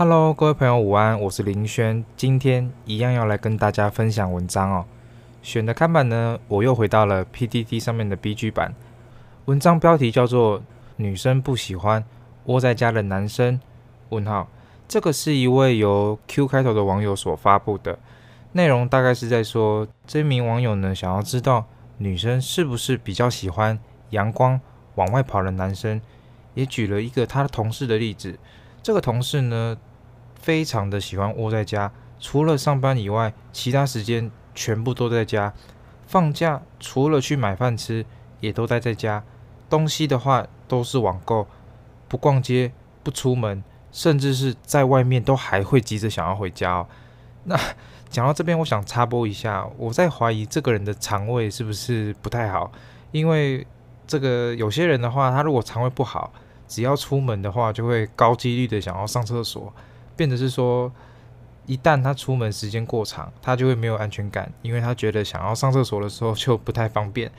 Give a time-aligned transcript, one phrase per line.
[0.00, 4.86] Hello，各位朋友午安，我是林轩，今天一样要来跟大家分享文章哦。
[5.42, 8.74] 选的看板呢，我又回到了 PTT 上面的 BG 版，
[9.44, 10.62] 文章标题叫做
[10.96, 12.02] “女生不喜欢
[12.46, 13.60] 窝在家的男生”。
[14.08, 14.48] 问号，
[14.88, 17.98] 这个是一位由 Q 开头的网友所发布的，
[18.52, 21.66] 内容大概是在说，这名网友呢想要知道
[21.98, 23.78] 女生是不是比较喜欢
[24.08, 24.58] 阳光
[24.94, 26.00] 往外跑的男生，
[26.54, 28.38] 也举了一个他的同事的例子，
[28.82, 29.76] 这个同事呢。
[30.40, 35.52] 非常的喜欢窝在家，除了上班以外，其他时间全部都在家。
[36.06, 38.04] 放假除了去买饭吃，
[38.40, 39.22] 也都待在家。
[39.68, 41.46] 东西的话都是网购，
[42.08, 42.72] 不逛街，
[43.04, 46.72] 不出门，甚至是在外面都还会急着想要回家。
[46.72, 46.86] 哦。
[47.44, 47.56] 那
[48.08, 52.72] 讲到这边，我想插播一下，我在怀疑这个人的肠胃是不是不太好，
[53.12, 53.64] 因为
[54.06, 56.32] 这个有些人的话，他如果肠胃不好，
[56.66, 59.72] 只要出门的话，就会高几率的想要上厕所。
[60.20, 60.92] 变得是说，
[61.64, 67.32] 一旦他出门时间过长，他就会没有安全感，因为他觉得想要上厕所的时候就不太方便，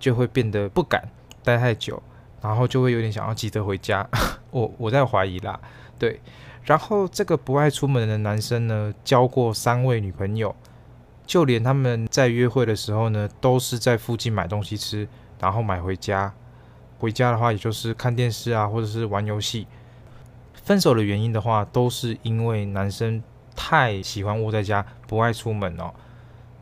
[0.00, 1.06] 就会变得不敢
[1.44, 2.02] 待太久，
[2.40, 4.08] 然后就会有点想要急着回家。
[4.50, 5.60] 我我在怀疑啦，
[5.98, 6.18] 对。
[6.64, 10.56] 然后这个不爱出门的男生呢，交过三位女朋友，
[11.26, 15.06] 就连他们在约会的时候呢，都是在附近买东西吃，
[15.38, 16.32] 然后买回家。
[16.98, 19.66] 回家的话，也就是看电视啊，或者是玩游戏。
[20.64, 23.22] 分手的原因的话，都是因为男生
[23.54, 25.92] 太喜欢窝在家，不爱出门哦。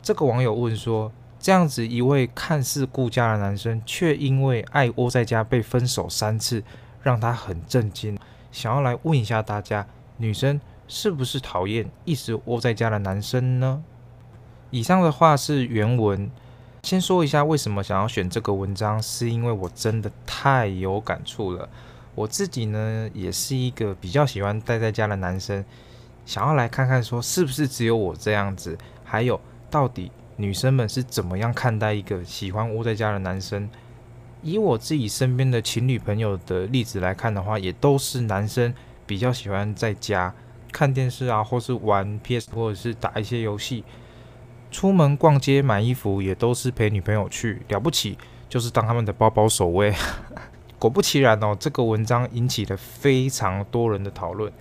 [0.01, 6.63] 这个网友问说：“这样子一位看似顾家的男生，却因为爱窝在家被分手三次，
[7.03, 8.17] 让他很震惊。
[8.51, 9.85] 想要来问一下大家，
[10.17, 13.83] 女生是不是讨厌一直窝在家的男生呢？”
[14.71, 16.29] 以上的话是原文。
[16.83, 21.69] 先说一下为什么想要选这个文章，是因为我真的太有感触了。
[22.13, 25.63] 我自己呢，也是一个比较喜欢待在家的男生，
[26.25, 33.69] 想要来看看说是不是只有我这样子，还有到底女生们是怎么样看待一个喜欢窝在家的男生。
[34.43, 38.73] 以我自己身边的情侣朋友的例子来看的话，也都是男生
[39.05, 40.33] 比较喜欢在家
[40.71, 43.83] 看电视啊，或是玩 PS，或者是打一些游戏。
[44.71, 48.17] 出门逛街买衣服也都是陪女朋友去，了不起
[48.49, 49.93] 就是当他们的包包守卫。
[50.81, 54.51] 果不其然哦，这个文章引起了非常多人的讨论。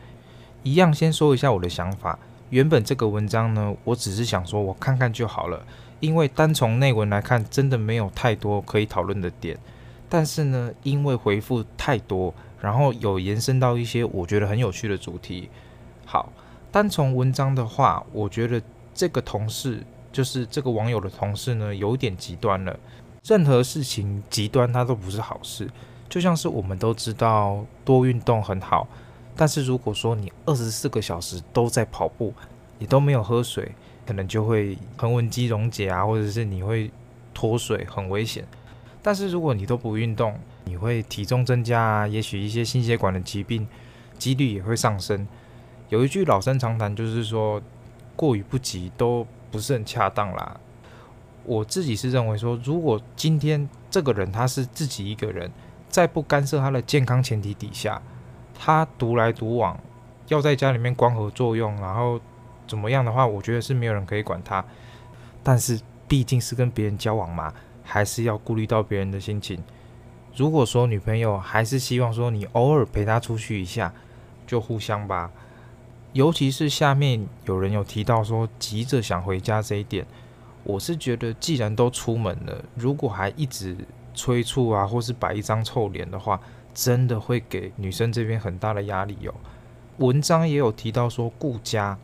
[0.62, 2.19] 一样，先说一下我的想法。
[2.50, 5.64] 原本这个文章呢，我只是想说我看看就好了，
[5.98, 9.56] 因为单从内文来看，真的没有太多可以讨论的点。
[10.10, 15.48] 但是呢，因为回复太多，然后有延伸到一些我觉得很有趣的主题。
[16.04, 16.30] 好，
[16.70, 18.60] 单从文章的话，我觉得
[18.92, 19.82] 这个同事，
[20.12, 22.78] 就是这个网友的同事呢，有点极端了。
[23.25, 25.66] 任何事情极端，它都不是好事。
[26.10, 28.88] 就像是我们都知道多运动很好，
[29.37, 32.34] 但是如果说你二十四个小时都在跑步，
[32.81, 33.71] 你都没有喝水，
[34.04, 36.91] 可能就会横纹肌溶解啊，或者是你会
[37.32, 38.44] 脱水，很危险。
[39.00, 43.69] 但是如果你都不运动，你会体重增加啊，也许一些心血管的疾病
[44.19, 45.28] 几率也会上升。
[45.91, 47.62] 有一句老生常谈，就是说
[48.16, 50.59] 过于不及都不是很恰当啦。
[51.44, 55.48] 我自己是认为说，如果今天这个人他是自己一个人。
[55.91, 58.01] 在不干涉他的健康前提底下，
[58.56, 59.78] 他独来独往，
[60.28, 62.21] 要在家里面光合作用，然后
[62.67, 64.65] 怎么样的话，我觉得是没有人可以管他。
[65.43, 67.53] 但是毕竟是跟别人交往嘛，
[67.83, 69.61] 还是要顾虑到别人的心情。
[70.37, 73.93] 如果说女朋友还是希望说你偶尔陪她出去一下，
[74.47, 75.31] 就互相吧。
[76.12, 80.07] 尤其是下面有人有提到说急着想回家这一点，
[80.62, 83.77] 我是觉得既然都出门了，如果还一直。
[84.20, 86.38] 催促啊，或是摆一张臭脸的话，
[86.75, 89.32] 真的会给女生这边很大的压力哦。
[89.97, 91.97] 文章也有提到说顾家，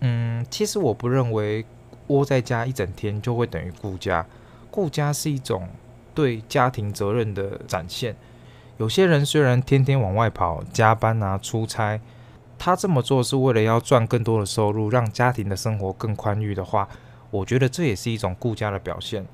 [0.00, 1.64] 嗯，其实我不认为
[2.08, 4.26] 窝在家一整天就会等于顾家。
[4.68, 5.68] 顾家是一种
[6.12, 8.16] 对家庭责任的展现。
[8.78, 12.00] 有些人虽然天天往外跑、加班啊、出差，
[12.58, 16.88] 他这么做是为了要赚更多的收入，让家庭的生活更宽裕的话，
[17.30, 19.24] 我觉得这也是一种顾家的表现。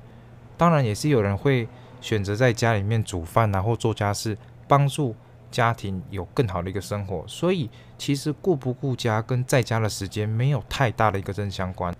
[0.55, 1.67] 当然，也是有人会。
[2.01, 4.37] 选择在家里面煮饭啊，或做家事，
[4.67, 5.15] 帮助
[5.49, 7.23] 家庭有更好的一个生活。
[7.27, 11.95] 所以，其实顾不顾家跟在家的时间没有太大的一个正相关。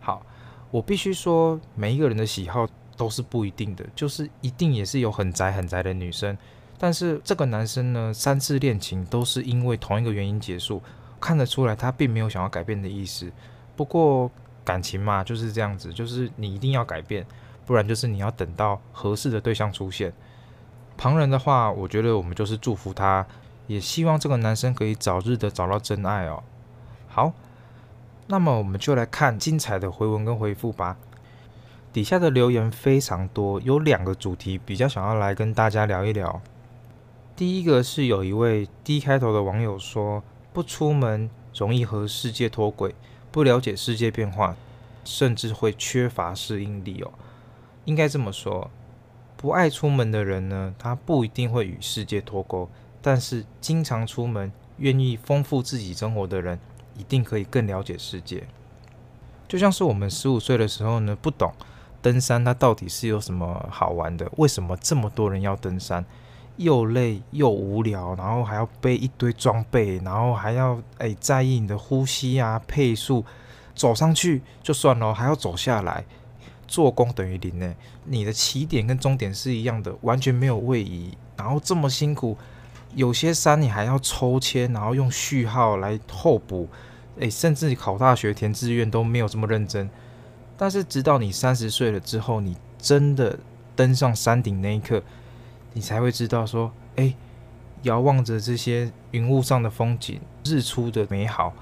[0.00, 0.26] 好，
[0.70, 2.66] 我必须说，每一个人的喜好
[2.96, 6.36] 都是不一定的，就是一定也是有很宅很宅的女生。
[6.76, 10.82] 但是这个男生呢，三次恋情都是因为同一个原因结束，
[11.20, 13.30] 看得出来他并没有想要改变的意思。
[13.76, 14.30] 不过
[14.64, 17.24] 感情嘛，就是这样子，就是你一定要改变。
[17.66, 20.12] 不然就是你要等到合适的对象出现。
[20.96, 23.26] 旁人的话，我觉得我们就是祝福他，
[23.66, 26.42] 也希望这个男生可以早日的找到真爱哦。
[27.08, 27.32] 好，
[28.28, 30.96] 那么我们就来看精彩的回文跟回复吧。
[31.92, 36.40] 底下的留言非常多，有两个主题比较想要来跟大家聊一聊。
[37.36, 40.22] 第一个是有一位 D 开头的网友说，
[40.52, 42.94] 不出门容易和世界脱轨，
[43.32, 44.56] 不了解世界变化，
[45.04, 47.12] 甚至会缺乏适应力哦。
[47.84, 48.70] 应该这么说，
[49.36, 52.68] 不爱出门的人呢，他不一定会与世界脱钩。
[53.02, 56.58] 但是经常出门、愿意丰富自己生活的人，
[56.96, 58.46] 一定可以更了解世界。
[59.46, 61.52] 就像是我们十五岁的时候呢，不懂
[62.00, 66.04] 登山它到底是有什么好玩的，为什么这么多人要登山，
[66.56, 73.24] 又累又无聊，然后还要背一堆装备，然后还要诶在意你的呼吸啊、配速，
[73.74, 76.06] 走上去就算了，还要走下来，
[76.66, 77.74] 做工等于零呢。
[78.04, 82.36] 你的起点跟终点是一样的，完全没有位移，然后这么辛苦。
[82.94, 86.68] 有些山你还要抽签，然后用序号来候补，
[87.18, 89.90] 诶，甚至考大学填志愿都没有这么认真。
[90.56, 93.36] 但是直到你三十岁了之后，你真的
[93.74, 95.02] 登上山顶那一刻，
[95.72, 97.16] 你才会知道说，诶，
[97.82, 101.52] 遥望着这些云雾上的风景，日出的美好，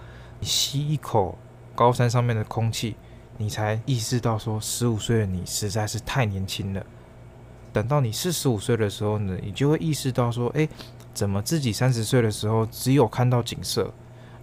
[0.41, 1.39] 你吸一口
[1.75, 2.95] 高山上面的空气，
[3.43, 6.87] 你才意识到说，十五岁的你实在是太年轻了。
[7.73, 10.69] 等到你四十五岁的时候呢，你就会意识到说，诶。
[11.15, 13.93] 怎么自己三十岁的时候只有看到景色，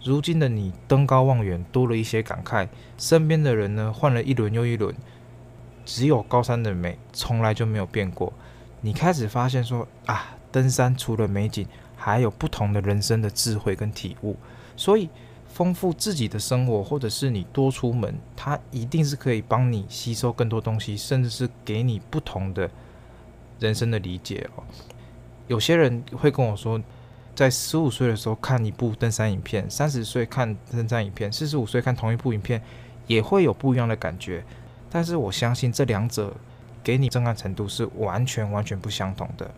[0.03, 4.93] 如今的你登高望远多了一些感慨，身边的人呢换了一轮又一轮，
[5.83, 8.31] 只有高山的美从来就没有变过。
[8.81, 14.35] 你开始发现说啊，登山除了美景，还有不同的人生的智慧跟体悟，
[14.77, 15.09] 所以
[15.59, 22.71] 丰富自己的生活，或者是你多出门，它一定是可以帮你吸收更多东西，甚至是给你不同的
[23.59, 24.63] 人生的理解哦。
[25.47, 26.81] 有些人会跟我说，
[27.35, 32.61] 在十五岁的时候看一部登山影片，三十岁看登山影片，四十五岁看同一部影片，
[33.07, 34.41] 也会有不一样的感觉。
[34.89, 36.33] 但是我相信这两者
[36.81, 39.51] 给你震撼程度是完全完全不相同的。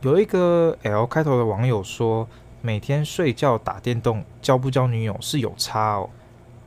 [0.00, 2.28] 有一个 L 开头的网友说，
[2.66, 6.10] 每天睡觉打电动，交不交女友是有差哦。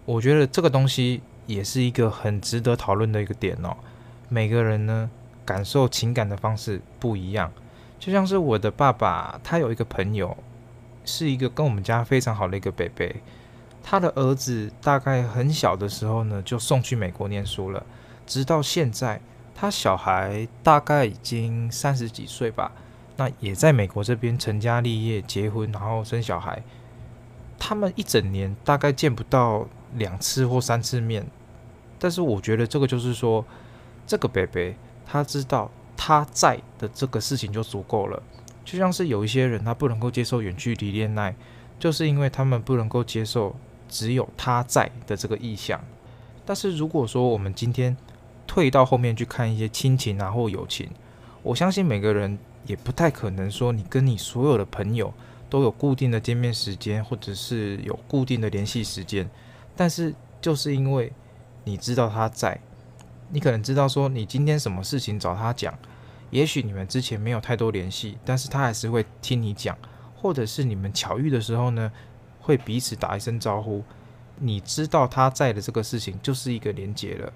[0.06, 3.75] 我觉得这个东西也是一个很值得讨论的一个点哦。
[4.30, 5.12] 每个人呢，
[5.44, 7.51] 感受情感的方式不一样。
[8.00, 10.38] 就像是我的爸爸，他有一个朋友，
[11.04, 13.06] 是一个跟我们家非常好的一个伯伯。
[13.84, 17.86] 他的儿子大概很小的时候呢，就送去美国念书了。
[18.25, 19.19] 直到现在，
[19.54, 22.72] 他小孩大概已经三十几岁吧，
[23.19, 26.63] 那也在美国这边成家立业、结婚，然后生小孩。
[27.60, 31.27] 他们一整年大概见不到两次或三次面，
[32.00, 33.45] 但是我觉得这个就是说，
[34.07, 34.74] 这个伯伯
[35.06, 35.69] 他知道。
[36.01, 38.24] 他在的这个事情就足够了，
[38.63, 41.36] 就像是有一些人他不能够接受远距离恋爱，
[41.77, 43.54] 就是因为他们不能够接受
[43.89, 45.77] 只有他在的这个意向。
[46.45, 47.98] 但是如果说我们今天
[48.48, 50.89] 退到后面去看一些亲情啊或友情，
[51.44, 52.39] 我相信每个人
[52.69, 55.12] 也不太可能说你跟你所有的朋友
[55.50, 59.27] 都有固定的见面时间，或者是有固定的联系时间。
[59.75, 61.12] 但是就是因为
[61.63, 62.60] 你知道他在。
[63.31, 65.77] 你可能知道说，你今天什么事情找他讲，
[66.30, 69.77] 也许你们之前没有太多联系，但是他还是会听你讲，
[70.16, 71.92] 或者是你们巧遇的时候呢，
[72.39, 73.83] 会彼此打一声招呼。
[74.40, 77.31] 你知道他在的这个事情就是一个连结了。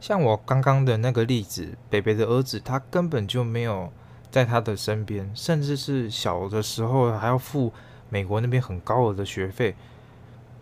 [0.00, 3.92] 像我刚刚的那个例子，北北的儿子他根本就没有
[4.36, 7.72] 在他的身边，甚至是小的时候还要付
[8.10, 9.74] 美国那边很高额的学费，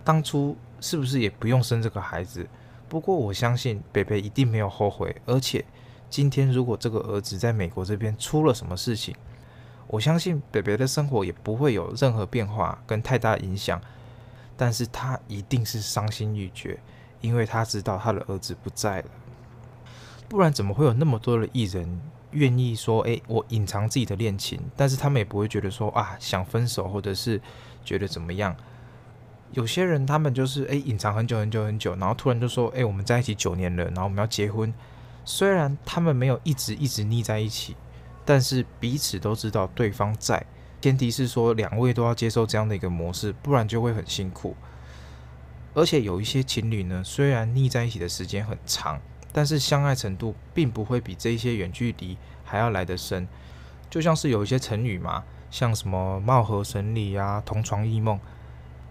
[0.04, 2.46] 当初是不是也不用生这个孩子？
[2.88, 5.64] 不过我相信北北一定没有后悔，而且
[6.08, 9.12] 今天如果这个儿子在美国这边出了什么事情，
[9.88, 13.80] 我相信北北的生活也不会有任何变化跟太大影响，
[14.56, 16.78] 但是他一定是伤心欲绝，
[17.20, 19.10] 因为他知道他的儿子不在了，
[20.28, 22.00] 不然怎么会有那么多的艺人
[22.32, 27.40] 愿意说，诶，我隐藏自己的恋情，但是他们也不会觉得说啊想分手，或者是
[27.84, 28.56] 觉得怎么样。
[29.52, 34.72] 有些人他们就是诶隐藏很久很久很久，然后突然就说诶我们在一起九年了，然后我们要结婚。
[35.24, 37.76] 虽然他们没有一直一直腻在一起，
[38.24, 40.44] 但是彼此都知道对方在。
[40.80, 44.54] 前提是说两位都要接受这样的一个模式，不然就会很辛苦。
[45.72, 49.00] 而且有一些情侣呢，虽然腻在一起的时间很长，
[49.34, 53.28] 但是相爱程度并不会比这些远距离还要来得深。
[53.90, 58.18] 就像是有一些成语嘛，像什么貌合神离啊，同床异梦。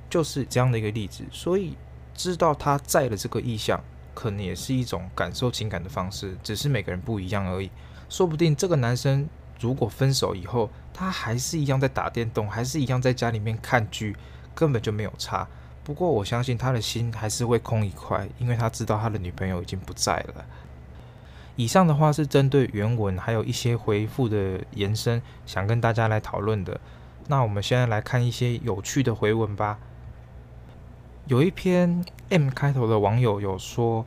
[0.10, 1.76] 就是这样的一个例子，所以
[2.14, 3.82] 知道他在的这个意向，
[4.14, 7.72] 可能也是一种感受情感的方式，只是每个人不一样而已。
[8.10, 9.28] 说不定这个男生
[9.60, 14.16] 如果分手以后，他还是一样在打电动，还是一样在家里面看剧，
[14.54, 15.48] 根本就没有差。
[15.84, 20.46] 不过我相信他的心还是会空一块，因为他知道他的女朋友已经不在了。
[21.56, 26.80] 以上的话是针对原文还有一些回复的延伸，想跟大家来讨论的。
[27.28, 29.78] 那我们现在来看一些有趣的回文吧。
[31.28, 34.06] 有一篇 M 开头的网友有说，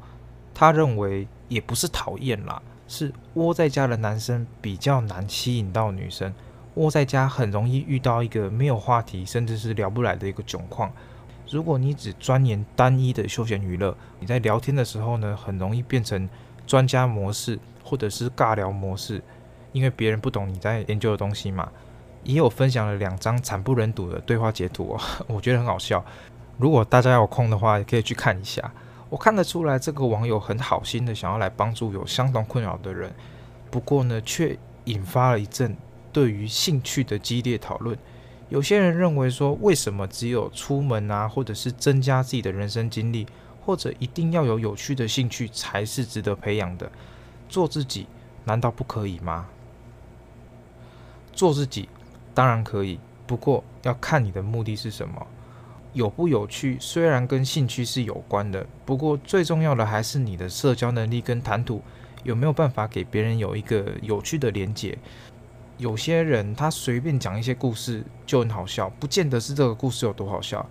[0.54, 6.34] 他认为也不是讨厌啦，是窝在家的男生比较难吸引到女生，
[6.74, 10.92] 窝在家很容易遇到一个没有话题，甚至是聊不来的一个窘况。
[11.50, 16.28] 如果你只钻研单一的休闲娱乐，你在聊天的时候呢，很容易变成
[16.66, 19.22] 专家模式或者是尬聊模式，
[19.72, 21.70] 因为别人不懂你在研究的东西嘛。
[22.24, 26.04] 也有分享了两张惨不忍睹的对话截图哦， 我觉得很好笑。
[26.58, 28.68] 如果大家有空的话，也可以去看一下。
[29.08, 33.12] 我看得出来，这个网友很好心的想要来帮助有相同困扰的人，
[33.70, 35.76] 不过呢，却引发了一阵
[36.12, 37.96] 对于兴趣的激烈讨论。
[38.48, 43.26] 有些人认为说，为什么只有出门啊，或者是增加自己的人生经历，
[43.60, 46.90] 或者一定要有有趣的兴趣才是值得培养的？
[47.48, 48.06] 做自己
[48.44, 49.48] 难道不可以吗？
[51.32, 51.88] 做自己
[52.34, 55.26] 当然可以，不过要看你的目的是什么。
[55.92, 61.82] 有不有趣，虽然跟兴趣是有关的，不过最重要的还是你的社交能力跟谈吐
[62.22, 64.96] 有没有办法给别人有一个有趣的连接。
[65.78, 70.66] 有些人他随便讲一些故事就很好笑，不见得是这个故事有多好笑，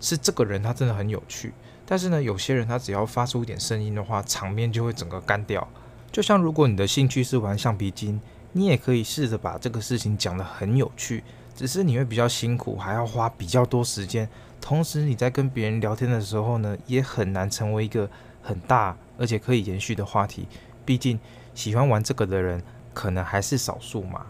[0.00, 1.52] 是这个人他真的很有趣。
[1.84, 5.66] 但是呢，有些人他只要发出一点声音的话，场面就会整个干掉。
[6.12, 8.20] 就像如果你的兴趣是玩橡皮筋，
[8.52, 11.22] 你也可以试着把这个事情讲得很有趣，
[11.54, 14.28] 只是你会比较辛苦，还要花比较多时间。
[14.60, 18.08] 同时，你在跟别人聊天的时候呢，也很难成为一个
[18.42, 20.46] 很大而且可以延续的话题。
[20.84, 21.18] 毕竟，
[21.54, 22.62] 喜欢玩这个的人
[23.00, 24.26] 可能还是少数嘛，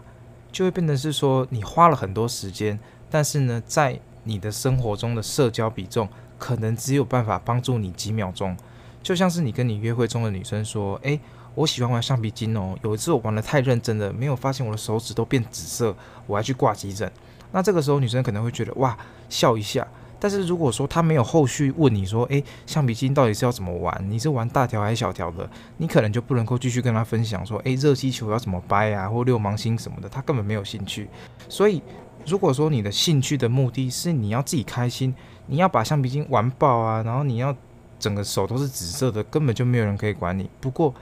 [0.49, 6.07] 就会变成是说，你花了很多时间，但是呢，在你的生活中的社交比重，
[6.39, 8.55] 可能只有办法帮助你几秒钟。
[9.03, 11.19] 就像是你跟你约会中的女生说：“诶，
[11.53, 15.93] 我喜欢玩橡皮筋哦，有一次我玩的太认真了，没有发现我的手指都变紫色，
[16.25, 17.11] 我还去挂急诊。”
[17.51, 18.97] 那这个时候，女生可能会觉得哇，
[19.27, 19.85] 笑一下。
[20.21, 24.05] 但是如果说他没有后续问你说，诶，橡皮筋到底是要怎么玩？
[24.07, 25.49] 你是玩大条还是小条的？
[25.77, 31.09] 你可能就不能够继续跟他分享说，诶，热气球要怎么掰啊，或六芒星什么的，他根本没有兴趣。
[31.49, 31.81] 所以，
[32.27, 35.11] 如果说你的兴趣的目的是你要自己开心，
[35.47, 37.55] 你要把橡皮筋玩爆啊，然后你要
[37.97, 40.47] 整个手都是紫色的，根本就没有人可以管你。
[40.59, 40.93] 不过，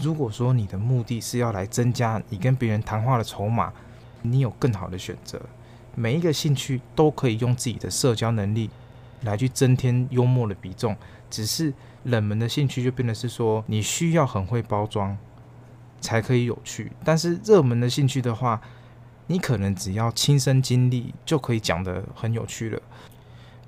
[0.00, 3.70] 如果说你的目的是要来增加你跟别人谈话的筹码，
[4.22, 5.38] 你有更好的选择。
[5.94, 8.70] 每一个兴趣都可以用自己的社交能力
[9.22, 10.96] 来去增添幽默的比重，
[11.30, 11.72] 只是
[12.04, 15.16] 冷门的兴趣就变得是说你需要很会包装
[16.00, 18.60] 才可以有趣，但是热门的兴趣的话，
[19.28, 22.80] 你可能只要亲身经历就可以讲得很有趣了。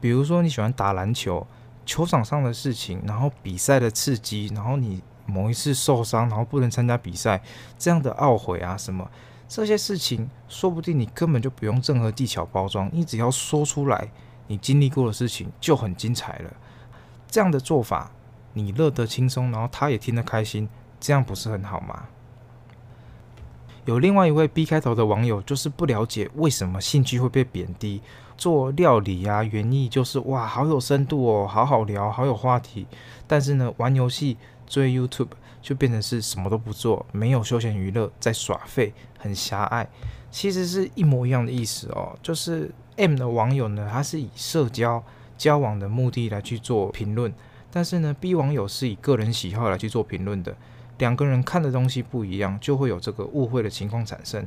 [0.01, 1.47] 比如说你喜欢打篮球，
[1.87, 7.41] 球场上的事情，然后比赛的刺激，然后你某一次受伤，然后不能参加比赛，
[7.79, 9.09] 这样的懊悔啊什么。
[9.57, 14.11] 这些事情，说不定你根本就不用任何技巧包装，你只要说出来，
[14.49, 16.53] 你经历过的事情就很精彩了。
[17.29, 18.11] 这样的做法，
[18.53, 20.69] 你乐得轻松，然后他也听得开心，
[20.99, 22.07] 这样不是很好吗？
[23.85, 28.03] 有另外一位 B 开头的网友，就是不了解为什么兴趣会被贬低。
[28.37, 32.89] 做料理啊，园艺就是哇，好有深度哦，好好聊，好有话题。
[33.29, 35.29] 但是呢，玩游戏、追 YouTube。
[35.65, 39.89] 就变成是什么都不做，没有休闲娱乐，在耍废，很狭隘。
[40.31, 42.15] 其实是一模一样的意思哦。
[42.23, 45.03] 就是 M 的网友呢，他是以社交
[45.39, 47.33] 交往的目的来去做评论，
[47.71, 50.55] 但是呢，B 网友是以个人喜好来去做评论的。
[50.99, 54.47] 两个人看的东西不一样，就会有这个误会的情况产生。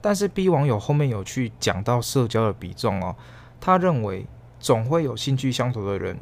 [0.00, 3.14] 但是 B 网友后面有去讲到社交的比重哦，
[3.60, 4.24] 他认为
[4.58, 6.16] 总会有兴趣相投的人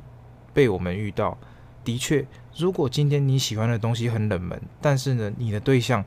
[0.52, 1.38] 被我们遇到。
[1.84, 2.26] 的确，
[2.58, 6.02] 如果今天你喜欢的东西很冷门，但是呢，你的对象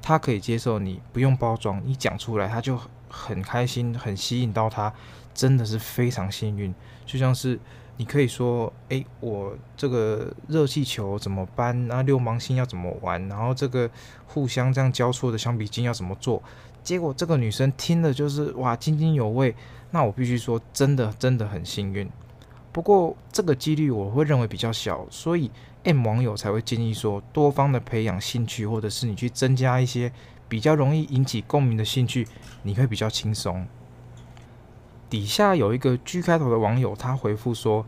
[0.00, 4.92] 他可以接受你不用包装，你讲出来他就很开心，很吸引到他，
[5.34, 6.72] 真的是非常幸运。
[7.04, 7.58] 就像是
[7.96, 11.88] 你可以说，诶，我这个热气球怎么搬？
[11.88, 13.28] 那六芒星要怎么玩？
[13.28, 13.90] 然后这个
[14.26, 16.40] 互相这样交错的橡皮筋要怎么做？
[16.84, 19.54] 结果这个女生听了就是哇津津有味。
[19.90, 22.08] 那我必须说，真的真的很幸运。
[22.72, 25.50] 不过这个几率我会认为比较小，所以
[25.84, 30.10] M 网友才会建议说，多方的培养兴趣，或者是你去增加一些
[30.48, 32.26] 比较容易引起共鸣的兴趣，
[32.62, 33.66] 你会比较轻松。
[35.10, 37.84] 底下有一个 G 开头的网友，他回复说：“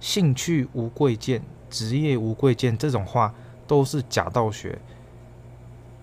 [0.00, 3.32] 兴趣无贵贱，职业无贵贱，这种话
[3.68, 4.78] 都是假道学。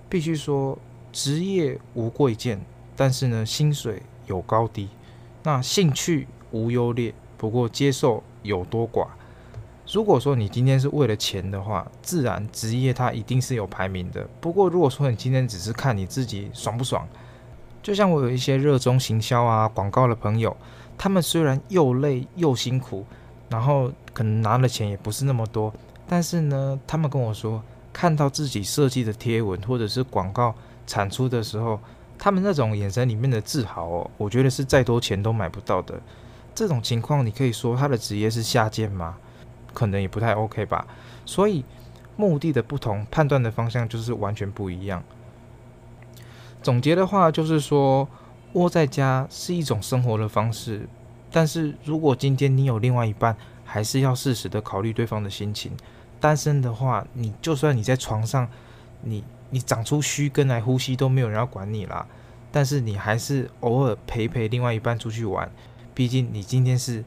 [0.08, 0.80] 必须说，
[1.12, 2.62] 职业无贵贱。”
[2.96, 4.88] 但是呢，薪水有高低。
[5.44, 9.08] 那兴趣无优劣，不过接受有多寡。
[9.92, 14.30] 如果说你今天是为了钱的话，自然职业它一定是有排名的。
[14.40, 17.04] 不过如果说你今天只是看你自己爽不爽，
[17.82, 20.56] 就像我有一些热衷行销啊、广告的朋友，
[21.00, 23.04] 他们虽然又累又辛苦，
[23.50, 25.74] 然后可能拿的钱也不是那么多，
[26.08, 27.60] 但是呢，他们跟我说，
[27.92, 30.54] 看到自己设计的贴文或者是广告
[30.86, 31.80] 产出的时候，
[32.20, 36.00] 他们那种眼神里面的自豪哦，我觉得是再多钱都买不到的。
[36.54, 39.18] 这种情况，你可以说他的职业是下贱吗？
[39.74, 40.86] 可能也不太 OK 吧。
[41.26, 41.64] 所以
[42.16, 45.04] 目的的不同，判断的方向就是完全不一样。
[46.62, 48.08] 总结的话就是说，
[48.54, 50.88] 窝在家是一种生活的方式，
[51.32, 55.72] 但是如果今天你有另外一半，还是要适时的考虑对方的心情。
[56.20, 58.48] 单身的话，你就算你在床上，
[59.02, 62.06] 你你长出须根来呼吸都没有人要管你啦。
[62.52, 65.50] 但是你还是偶尔陪陪另外一半出去玩，
[65.94, 67.04] 毕竟你今天是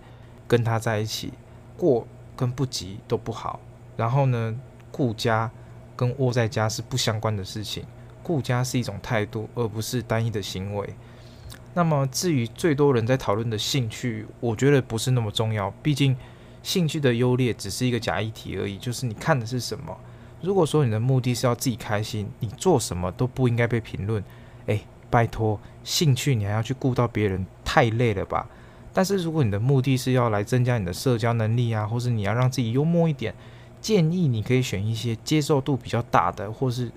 [0.46, 1.32] 跟他在一起，
[1.76, 3.60] 过跟不急都不好。
[3.96, 4.58] 然后呢，
[4.90, 5.50] 顾家
[5.96, 7.84] 跟窝在家是不相关的事情。
[8.22, 10.94] 顾家是一种态度，而不是单一的行为。
[11.74, 15.70] 那么，至于最多人在讨论的兴趣，我觉得不是那么重要。
[15.82, 16.16] 毕竟，
[16.62, 19.96] 兴趣的优劣只是一个假议题而已，就是你看的是什么。
[20.40, 24.22] 如果说你的目的是要自己开心，你做什么都不应该被评论。
[24.66, 28.48] 诶，拜托，兴趣你还要去顾到别人，太累了吧？
[28.94, 33.34] 但是如果你的目的是要来增加你的社交能力啊，或是你要让自己幽默一点，
[33.82, 36.90] 建议你可以选一些接受度比较大的，或是。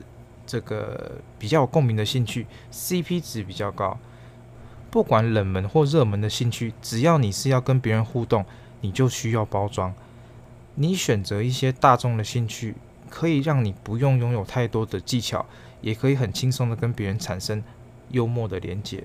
[0.50, 4.00] 这个比较有共鸣的兴趣，CP 值比较高。
[4.90, 8.46] 不管冷门或热门的兴趣，只要你是要跟别人互动，
[8.80, 9.94] 你就需要包装。
[10.76, 12.76] 你选择一些大众的兴趣，
[13.10, 15.46] 可以让你不用拥有太多的技巧，
[15.82, 17.62] 也可以很轻松的跟别人产生
[18.12, 19.04] 幽默的连接。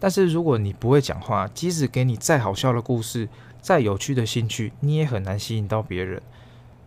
[0.00, 3.28] 但是如果你不会讲话，即使给你再好笑的故事、
[3.60, 6.22] 再有趣的兴趣，你也很难吸引到别人。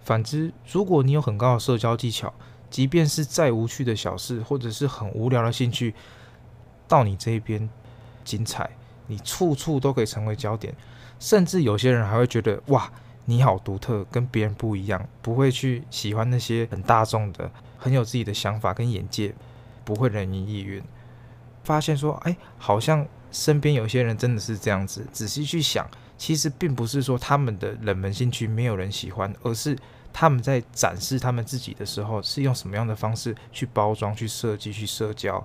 [0.01, 2.33] 反之，如果你有很高的社交技巧，
[2.69, 5.93] 即便是再无趣的小事，或者是很无聊的兴趣，
[6.87, 7.69] 到你这边
[8.23, 8.69] 精彩，
[9.07, 10.73] 你处处都可以成为焦点，
[11.19, 12.91] 甚至有些人还会觉得哇，
[13.25, 19.35] 你好独特，跟别人不一样，不会去喜欢那些很大众的，很有自己的想法跟眼界，
[19.83, 20.81] 不会人云亦云。
[21.63, 25.05] 发现说，哎，好像身边有些人真的是这样子。
[25.11, 29.77] 仔细去想，其实并不是说他们的冷门兴趣没有人喜欢，而是。
[30.13, 35.41] 他们在展示他们自己的时候，是用什么样的方式去包装、去设计、去社交？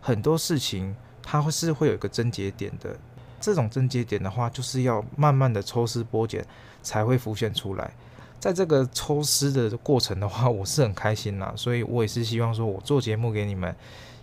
[0.00, 2.96] 很多事情它会是会有一个症结点的。
[3.38, 6.42] 这种症结点的话，就是要慢慢的抽丝剥茧
[6.82, 7.92] 才会浮现出来。
[8.40, 13.76] 在这个抽丝的过程的话，我是很开心啦，所以我也是希望说我做节目给你们，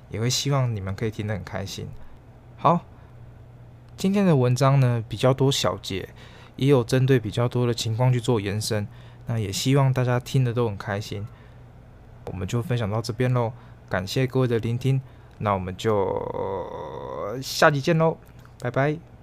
[0.09, 1.87] 也会希望你们可以听得很开心。
[2.57, 2.81] 好，
[3.97, 6.09] 今天的文章呢比较多小节，
[6.55, 8.87] 也有针对比较多的情况去做延伸。
[9.27, 11.27] 那也希望大家听得都很开心，
[12.25, 13.51] 我们就分享到这边喽，
[13.89, 15.01] 感谢各位的聆听，
[15.39, 18.17] 那我们就下集见喽，
[18.59, 19.14] 拜拜。